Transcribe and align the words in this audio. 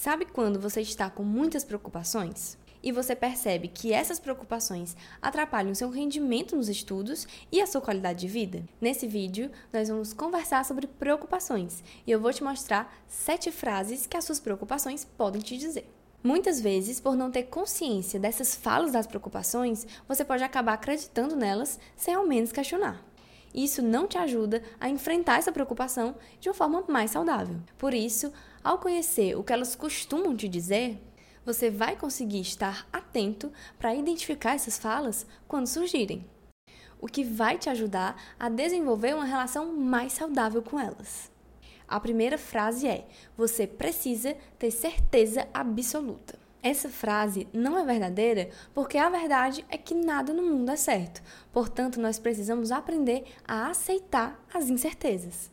Sabe 0.00 0.24
quando 0.26 0.60
você 0.60 0.80
está 0.80 1.10
com 1.10 1.24
muitas 1.24 1.64
preocupações? 1.64 2.56
E 2.80 2.92
você 2.92 3.16
percebe 3.16 3.66
que 3.66 3.92
essas 3.92 4.20
preocupações 4.20 4.96
atrapalham 5.20 5.74
seu 5.74 5.90
rendimento 5.90 6.54
nos 6.54 6.68
estudos 6.68 7.26
e 7.50 7.60
a 7.60 7.66
sua 7.66 7.80
qualidade 7.80 8.20
de 8.20 8.28
vida? 8.28 8.62
Nesse 8.80 9.08
vídeo, 9.08 9.50
nós 9.72 9.88
vamos 9.88 10.12
conversar 10.12 10.64
sobre 10.64 10.86
preocupações 10.86 11.82
e 12.06 12.12
eu 12.12 12.20
vou 12.20 12.32
te 12.32 12.44
mostrar 12.44 12.96
sete 13.08 13.50
frases 13.50 14.06
que 14.06 14.16
as 14.16 14.24
suas 14.24 14.38
preocupações 14.38 15.04
podem 15.04 15.42
te 15.42 15.58
dizer. 15.58 15.92
Muitas 16.22 16.60
vezes, 16.60 17.00
por 17.00 17.16
não 17.16 17.28
ter 17.28 17.48
consciência 17.48 18.20
dessas 18.20 18.54
falas 18.54 18.92
das 18.92 19.06
preocupações, 19.08 19.84
você 20.06 20.24
pode 20.24 20.44
acabar 20.44 20.74
acreditando 20.74 21.34
nelas 21.34 21.76
sem 21.96 22.14
ao 22.14 22.24
menos 22.24 22.52
questionar. 22.52 23.07
Isso 23.54 23.82
não 23.82 24.06
te 24.06 24.18
ajuda 24.18 24.62
a 24.78 24.88
enfrentar 24.88 25.38
essa 25.38 25.52
preocupação 25.52 26.14
de 26.40 26.48
uma 26.48 26.54
forma 26.54 26.84
mais 26.88 27.10
saudável. 27.10 27.56
Por 27.76 27.94
isso, 27.94 28.32
ao 28.62 28.78
conhecer 28.78 29.36
o 29.36 29.42
que 29.42 29.52
elas 29.52 29.74
costumam 29.74 30.36
te 30.36 30.48
dizer, 30.48 31.00
você 31.44 31.70
vai 31.70 31.96
conseguir 31.96 32.40
estar 32.40 32.86
atento 32.92 33.50
para 33.78 33.94
identificar 33.94 34.54
essas 34.54 34.78
falas 34.78 35.26
quando 35.46 35.66
surgirem, 35.66 36.26
o 37.00 37.06
que 37.06 37.24
vai 37.24 37.56
te 37.56 37.70
ajudar 37.70 38.20
a 38.38 38.48
desenvolver 38.48 39.14
uma 39.14 39.24
relação 39.24 39.74
mais 39.74 40.12
saudável 40.12 40.62
com 40.62 40.78
elas. 40.78 41.30
A 41.86 41.98
primeira 41.98 42.36
frase 42.36 42.86
é: 42.86 43.06
você 43.36 43.66
precisa 43.66 44.36
ter 44.58 44.70
certeza 44.70 45.48
absoluta. 45.54 46.38
Essa 46.62 46.88
frase 46.88 47.46
não 47.52 47.78
é 47.78 47.84
verdadeira 47.84 48.50
porque 48.74 48.98
a 48.98 49.08
verdade 49.08 49.64
é 49.68 49.78
que 49.78 49.94
nada 49.94 50.32
no 50.32 50.42
mundo 50.42 50.70
é 50.70 50.76
certo. 50.76 51.22
Portanto, 51.52 52.00
nós 52.00 52.18
precisamos 52.18 52.72
aprender 52.72 53.24
a 53.46 53.68
aceitar 53.68 54.44
as 54.52 54.68
incertezas. 54.68 55.50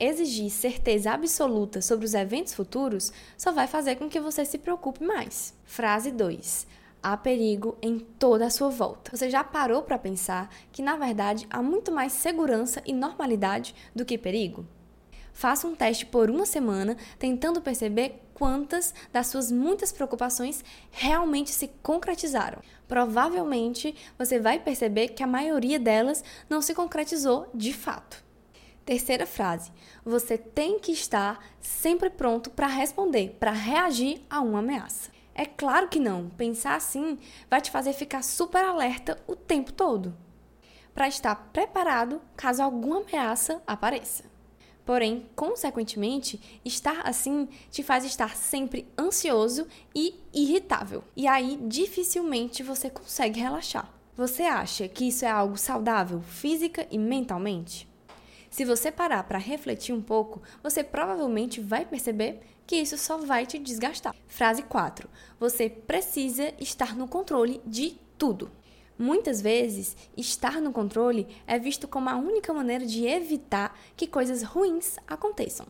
Exigir 0.00 0.50
certeza 0.50 1.10
absoluta 1.10 1.82
sobre 1.82 2.06
os 2.06 2.14
eventos 2.14 2.54
futuros 2.54 3.12
só 3.36 3.52
vai 3.52 3.66
fazer 3.66 3.96
com 3.96 4.08
que 4.08 4.20
você 4.20 4.44
se 4.44 4.56
preocupe 4.56 5.04
mais. 5.04 5.52
Frase 5.64 6.10
2. 6.10 6.66
Há 7.02 7.16
perigo 7.16 7.76
em 7.82 7.98
toda 7.98 8.46
a 8.46 8.50
sua 8.50 8.70
volta. 8.70 9.14
Você 9.16 9.28
já 9.28 9.44
parou 9.44 9.82
para 9.82 9.98
pensar 9.98 10.48
que, 10.72 10.82
na 10.82 10.96
verdade, 10.96 11.46
há 11.50 11.62
muito 11.62 11.92
mais 11.92 12.12
segurança 12.12 12.82
e 12.86 12.92
normalidade 12.92 13.74
do 13.94 14.04
que 14.04 14.16
perigo? 14.16 14.64
Faça 15.32 15.68
um 15.68 15.74
teste 15.76 16.04
por 16.04 16.30
uma 16.30 16.44
semana, 16.44 16.96
tentando 17.16 17.60
perceber 17.60 18.27
quantas 18.38 18.94
das 19.12 19.26
suas 19.26 19.50
muitas 19.50 19.90
preocupações 19.90 20.64
realmente 20.92 21.50
se 21.50 21.66
concretizaram. 21.82 22.62
Provavelmente 22.86 23.96
você 24.16 24.38
vai 24.38 24.60
perceber 24.60 25.08
que 25.08 25.24
a 25.24 25.26
maioria 25.26 25.78
delas 25.78 26.22
não 26.48 26.62
se 26.62 26.72
concretizou 26.72 27.50
de 27.52 27.72
fato. 27.72 28.22
Terceira 28.84 29.26
frase: 29.26 29.72
você 30.04 30.38
tem 30.38 30.78
que 30.78 30.92
estar 30.92 31.44
sempre 31.60 32.08
pronto 32.08 32.48
para 32.50 32.68
responder, 32.68 33.36
para 33.40 33.50
reagir 33.50 34.24
a 34.30 34.40
uma 34.40 34.60
ameaça. 34.60 35.10
É 35.34 35.44
claro 35.44 35.88
que 35.88 35.98
não. 35.98 36.30
Pensar 36.30 36.76
assim 36.76 37.18
vai 37.50 37.60
te 37.60 37.72
fazer 37.72 37.92
ficar 37.92 38.22
super 38.22 38.64
alerta 38.64 39.20
o 39.26 39.34
tempo 39.34 39.72
todo, 39.72 40.16
para 40.94 41.08
estar 41.08 41.34
preparado 41.52 42.22
caso 42.36 42.62
alguma 42.62 43.00
ameaça 43.00 43.60
apareça. 43.66 44.37
Porém, 44.88 45.26
consequentemente, 45.36 46.40
estar 46.64 47.06
assim 47.06 47.46
te 47.70 47.82
faz 47.82 48.06
estar 48.06 48.34
sempre 48.34 48.88
ansioso 48.98 49.66
e 49.94 50.14
irritável. 50.32 51.04
E 51.14 51.26
aí 51.26 51.58
dificilmente 51.60 52.62
você 52.62 52.88
consegue 52.88 53.38
relaxar. 53.38 53.92
Você 54.16 54.44
acha 54.44 54.88
que 54.88 55.08
isso 55.08 55.26
é 55.26 55.28
algo 55.28 55.58
saudável 55.58 56.22
física 56.22 56.88
e 56.90 56.96
mentalmente? 56.96 57.86
Se 58.48 58.64
você 58.64 58.90
parar 58.90 59.24
para 59.24 59.36
refletir 59.36 59.94
um 59.94 60.00
pouco, 60.00 60.40
você 60.62 60.82
provavelmente 60.82 61.60
vai 61.60 61.84
perceber 61.84 62.40
que 62.66 62.76
isso 62.76 62.96
só 62.96 63.18
vai 63.18 63.44
te 63.44 63.58
desgastar. 63.58 64.16
Frase 64.26 64.62
4. 64.62 65.06
Você 65.38 65.68
precisa 65.68 66.54
estar 66.58 66.96
no 66.96 67.06
controle 67.06 67.60
de 67.66 67.98
tudo. 68.16 68.50
Muitas 68.98 69.40
vezes, 69.40 69.96
estar 70.16 70.60
no 70.60 70.72
controle 70.72 71.28
é 71.46 71.56
visto 71.56 71.86
como 71.86 72.08
a 72.08 72.16
única 72.16 72.52
maneira 72.52 72.84
de 72.84 73.06
evitar 73.06 73.78
que 73.96 74.08
coisas 74.08 74.42
ruins 74.42 74.96
aconteçam. 75.06 75.66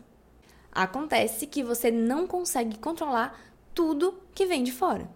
Acontece 0.73 1.47
que 1.47 1.63
você 1.63 1.91
não 1.91 2.27
consegue 2.27 2.79
controlar 2.79 3.39
tudo 3.75 4.19
que 4.35 4.47
vem 4.47 4.65
de 4.65 4.73
fora. 4.73 5.11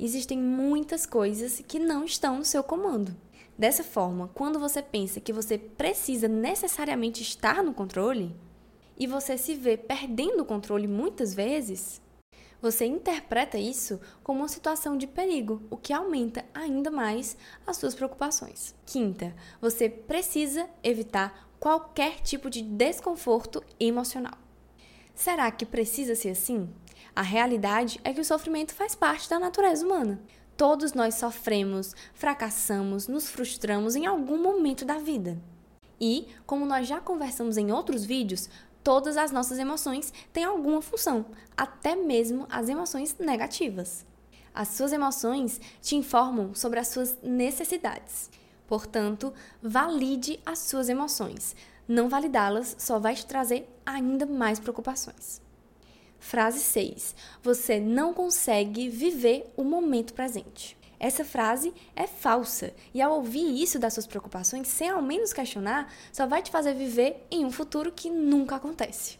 Existem 0.00 0.38
muitas 0.38 1.04
coisas 1.04 1.62
que 1.66 1.78
não 1.78 2.04
estão 2.04 2.38
no 2.38 2.44
seu 2.44 2.62
comando. 2.62 3.14
Dessa 3.58 3.84
forma, 3.84 4.30
quando 4.32 4.58
você 4.58 4.80
pensa 4.80 5.20
que 5.20 5.32
você 5.32 5.58
precisa 5.58 6.26
necessariamente 6.26 7.20
estar 7.20 7.62
no 7.62 7.74
controle 7.74 8.34
e 8.96 9.06
você 9.06 9.36
se 9.36 9.54
vê 9.54 9.76
perdendo 9.76 10.40
o 10.42 10.46
controle 10.46 10.86
muitas 10.86 11.34
vezes, 11.34 12.00
você 12.60 12.84
interpreta 12.86 13.56
isso 13.56 14.00
como 14.22 14.40
uma 14.40 14.48
situação 14.48 14.96
de 14.96 15.06
perigo, 15.06 15.62
o 15.70 15.76
que 15.76 15.92
aumenta 15.92 16.44
ainda 16.52 16.90
mais 16.90 17.36
as 17.66 17.76
suas 17.76 17.94
preocupações. 17.94 18.74
Quinta, 18.84 19.34
você 19.60 19.88
precisa 19.88 20.68
evitar 20.82 21.48
qualquer 21.60 22.20
tipo 22.20 22.50
de 22.50 22.62
desconforto 22.62 23.62
emocional. 23.78 24.34
Será 25.14 25.50
que 25.50 25.66
precisa 25.66 26.14
ser 26.14 26.30
assim? 26.30 26.68
A 27.14 27.22
realidade 27.22 28.00
é 28.04 28.12
que 28.12 28.20
o 28.20 28.24
sofrimento 28.24 28.74
faz 28.74 28.94
parte 28.94 29.28
da 29.28 29.38
natureza 29.38 29.84
humana. 29.84 30.20
Todos 30.56 30.92
nós 30.92 31.14
sofremos, 31.14 31.94
fracassamos, 32.14 33.06
nos 33.06 33.28
frustramos 33.28 33.94
em 33.96 34.06
algum 34.06 34.40
momento 34.40 34.84
da 34.84 34.98
vida. 34.98 35.40
E, 36.00 36.28
como 36.46 36.64
nós 36.64 36.86
já 36.86 37.00
conversamos 37.00 37.56
em 37.56 37.72
outros 37.72 38.04
vídeos, 38.04 38.48
todas 38.88 39.18
as 39.18 39.30
nossas 39.30 39.58
emoções 39.58 40.10
têm 40.32 40.44
alguma 40.44 40.80
função, 40.80 41.26
até 41.54 41.94
mesmo 41.94 42.46
as 42.48 42.70
emoções 42.70 43.14
negativas. 43.18 44.06
As 44.54 44.68
suas 44.68 44.94
emoções 44.94 45.60
te 45.82 45.94
informam 45.94 46.54
sobre 46.54 46.80
as 46.80 46.88
suas 46.88 47.18
necessidades. 47.22 48.30
Portanto, 48.66 49.34
valide 49.62 50.40
as 50.46 50.60
suas 50.60 50.88
emoções. 50.88 51.54
Não 51.86 52.08
validá-las 52.08 52.76
só 52.78 52.98
vai 52.98 53.14
te 53.14 53.26
trazer 53.26 53.68
ainda 53.84 54.24
mais 54.24 54.58
preocupações. 54.58 55.42
Frase 56.18 56.60
6. 56.60 57.14
Você 57.42 57.78
não 57.78 58.14
consegue 58.14 58.88
viver 58.88 59.52
o 59.54 59.64
momento 59.64 60.14
presente. 60.14 60.77
Essa 61.00 61.24
frase 61.24 61.72
é 61.94 62.06
falsa 62.06 62.74
e 62.92 63.00
ao 63.00 63.14
ouvir 63.14 63.62
isso 63.62 63.78
das 63.78 63.94
suas 63.94 64.06
preocupações, 64.06 64.68
sem 64.68 64.88
ao 64.88 65.00
menos 65.00 65.32
questionar, 65.32 65.92
só 66.12 66.26
vai 66.26 66.42
te 66.42 66.50
fazer 66.50 66.74
viver 66.74 67.26
em 67.30 67.44
um 67.44 67.50
futuro 67.50 67.92
que 67.92 68.10
nunca 68.10 68.56
acontece. 68.56 69.18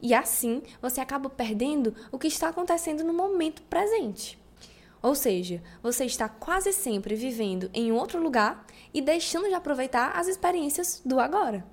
E 0.00 0.12
assim 0.12 0.62
você 0.80 1.00
acaba 1.00 1.30
perdendo 1.30 1.94
o 2.10 2.18
que 2.18 2.26
está 2.26 2.48
acontecendo 2.48 3.04
no 3.04 3.12
momento 3.12 3.62
presente. 3.62 4.36
Ou 5.00 5.14
seja, 5.14 5.62
você 5.82 6.04
está 6.04 6.28
quase 6.28 6.72
sempre 6.72 7.14
vivendo 7.14 7.70
em 7.72 7.92
outro 7.92 8.22
lugar 8.22 8.66
e 8.92 9.00
deixando 9.00 9.48
de 9.48 9.54
aproveitar 9.54 10.16
as 10.16 10.28
experiências 10.28 11.02
do 11.04 11.20
agora. 11.20 11.64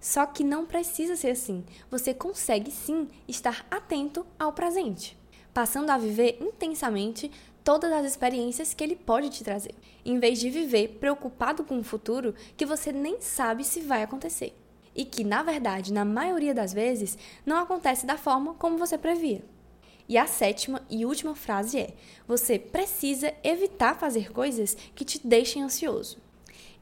Só 0.00 0.26
que 0.26 0.44
não 0.44 0.64
precisa 0.64 1.16
ser 1.16 1.30
assim. 1.30 1.64
Você 1.90 2.14
consegue 2.14 2.70
sim 2.70 3.08
estar 3.26 3.66
atento 3.68 4.24
ao 4.38 4.52
presente, 4.52 5.18
passando 5.52 5.90
a 5.90 5.98
viver 5.98 6.38
intensamente 6.40 7.30
todas 7.64 7.92
as 7.92 8.06
experiências 8.06 8.74
que 8.74 8.82
ele 8.82 8.96
pode 8.96 9.30
te 9.30 9.44
trazer, 9.44 9.74
em 10.04 10.18
vez 10.18 10.38
de 10.38 10.50
viver 10.50 10.98
preocupado 11.00 11.64
com 11.64 11.78
o 11.78 11.84
futuro 11.84 12.34
que 12.56 12.66
você 12.66 12.92
nem 12.92 13.20
sabe 13.20 13.64
se 13.64 13.80
vai 13.80 14.02
acontecer. 14.02 14.54
E 14.94 15.04
que, 15.04 15.22
na 15.22 15.42
verdade, 15.42 15.92
na 15.92 16.04
maioria 16.04 16.54
das 16.54 16.72
vezes, 16.72 17.16
não 17.46 17.58
acontece 17.58 18.06
da 18.06 18.16
forma 18.16 18.54
como 18.54 18.78
você 18.78 18.98
previa. 18.98 19.44
E 20.08 20.16
a 20.16 20.26
sétima 20.26 20.80
e 20.88 21.04
última 21.04 21.34
frase 21.34 21.78
é: 21.78 21.94
você 22.26 22.58
precisa 22.58 23.32
evitar 23.44 23.98
fazer 23.98 24.32
coisas 24.32 24.76
que 24.94 25.04
te 25.04 25.24
deixem 25.24 25.62
ansioso. 25.62 26.27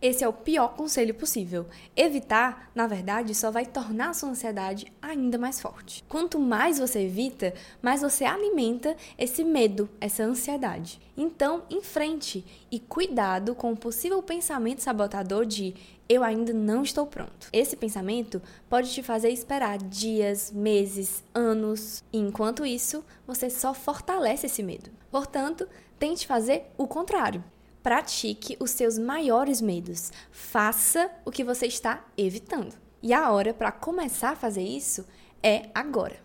Esse 0.00 0.22
é 0.22 0.28
o 0.28 0.32
pior 0.32 0.74
conselho 0.74 1.14
possível. 1.14 1.66
Evitar, 1.96 2.70
na 2.74 2.86
verdade, 2.86 3.34
só 3.34 3.50
vai 3.50 3.64
tornar 3.64 4.10
a 4.10 4.14
sua 4.14 4.28
ansiedade 4.28 4.92
ainda 5.00 5.38
mais 5.38 5.60
forte. 5.60 6.04
Quanto 6.08 6.38
mais 6.38 6.78
você 6.78 7.00
evita, 7.00 7.54
mais 7.80 8.02
você 8.02 8.24
alimenta 8.24 8.96
esse 9.18 9.42
medo, 9.42 9.88
essa 10.00 10.22
ansiedade. 10.22 11.00
Então, 11.16 11.62
enfrente 11.70 12.44
e 12.70 12.78
cuidado 12.78 13.54
com 13.54 13.72
o 13.72 13.76
possível 13.76 14.22
pensamento 14.22 14.82
sabotador 14.82 15.46
de 15.46 15.74
eu 16.08 16.22
ainda 16.22 16.52
não 16.52 16.82
estou 16.82 17.06
pronto. 17.06 17.48
Esse 17.52 17.74
pensamento 17.76 18.40
pode 18.68 18.92
te 18.92 19.02
fazer 19.02 19.30
esperar 19.30 19.78
dias, 19.78 20.52
meses, 20.52 21.24
anos, 21.34 22.04
e 22.12 22.18
enquanto 22.18 22.64
isso, 22.64 23.04
você 23.26 23.50
só 23.50 23.74
fortalece 23.74 24.46
esse 24.46 24.62
medo. 24.62 24.90
Portanto, 25.10 25.66
tente 25.98 26.26
fazer 26.26 26.66
o 26.76 26.86
contrário. 26.86 27.42
Pratique 27.86 28.56
os 28.58 28.72
seus 28.72 28.98
maiores 28.98 29.60
medos. 29.60 30.10
Faça 30.32 31.08
o 31.24 31.30
que 31.30 31.44
você 31.44 31.66
está 31.66 32.04
evitando. 32.18 32.74
E 33.00 33.14
a 33.14 33.30
hora 33.30 33.54
para 33.54 33.70
começar 33.70 34.30
a 34.30 34.34
fazer 34.34 34.64
isso 34.64 35.06
é 35.40 35.70
agora. 35.72 36.16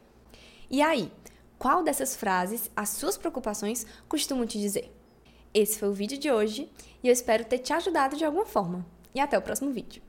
E 0.72 0.82
aí, 0.82 1.12
qual 1.60 1.84
dessas 1.84 2.16
frases 2.16 2.72
as 2.76 2.90
suas 2.90 3.16
preocupações 3.16 3.86
costumam 4.10 4.48
te 4.48 4.60
dizer? 4.60 4.92
Esse 5.54 5.78
foi 5.78 5.90
o 5.90 5.94
vídeo 5.94 6.18
de 6.18 6.32
hoje 6.32 6.68
e 7.04 7.08
eu 7.08 7.14
espero 7.14 7.46
ter 7.46 7.60
te 7.60 7.72
ajudado 7.74 8.18
de 8.18 8.26
alguma 8.26 8.48
forma. 8.48 8.84
E 9.14 9.20
até 9.20 9.38
o 9.38 9.42
próximo 9.44 9.70
vídeo. 9.70 10.02